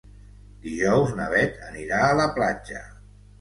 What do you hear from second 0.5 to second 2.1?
Dijous na Beth anirà